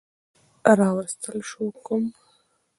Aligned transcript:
راوستل 0.79 1.39
شو 1.49 1.65
کوم 1.85 2.03